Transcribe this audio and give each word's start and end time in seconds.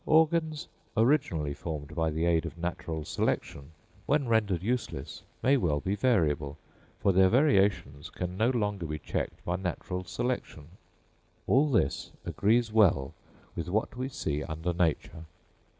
Organs, 0.07 0.67
originally 0.97 1.53
formed 1.53 1.93
by 1.93 2.09
the 2.09 2.25
aid 2.25 2.43
of 2.47 2.57
natural 2.57 3.05
selection, 3.05 3.69
when 4.07 4.27
rendered 4.27 4.63
useless 4.63 5.21
may 5.43 5.57
well 5.57 5.79
be 5.79 5.93
variable, 5.93 6.57
for 6.99 7.11
their 7.11 7.29
variations 7.29 8.09
can 8.09 8.35
no 8.35 8.49
longer 8.49 8.87
be 8.87 8.97
checked 8.97 9.45
by 9.45 9.57
natural 9.57 10.03
selection. 10.03 10.69
All 11.45 11.69
this 11.69 12.09
agrees 12.25 12.71
well 12.71 13.13
with 13.55 13.69
what 13.69 13.95
we 13.95 14.09
see 14.09 14.41
under 14.43 14.73
nature. 14.73 15.25